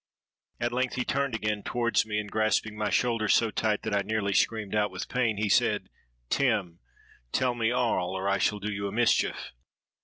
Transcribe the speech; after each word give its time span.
At 0.59 0.71
length 0.71 0.95
he 0.95 1.05
turned 1.05 1.35
again 1.35 1.61
towards 1.61 2.07
me, 2.07 2.17
and, 2.17 2.31
grasping 2.31 2.75
my 2.75 2.89
shoulder 2.89 3.27
so 3.27 3.51
tight 3.51 3.83
that 3.83 3.93
I 3.93 4.01
nearly 4.01 4.33
screamed 4.33 4.73
out 4.73 4.89
with 4.89 5.07
pain, 5.07 5.37
he 5.37 5.47
said, 5.47 5.89
'Tim, 6.31 6.79
tell 7.31 7.53
me 7.53 7.69
all, 7.69 8.17
or 8.17 8.27
I 8.27 8.39
shall 8.39 8.57
do 8.57 8.73
you 8.73 8.87
a 8.87 8.91
mischief. 8.91 9.51